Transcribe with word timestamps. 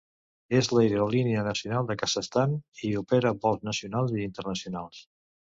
És 0.59 0.69
l'aerolínia 0.77 1.43
nacional 1.49 1.91
del 1.91 2.01
Kazakhstan, 2.03 2.57
i 2.89 2.97
opera 3.05 3.35
vols 3.45 3.63
nacionals 3.71 4.17
i 4.19 4.29
internacionals. 4.31 5.07